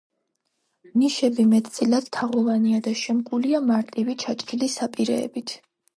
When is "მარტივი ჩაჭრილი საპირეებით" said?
3.69-5.55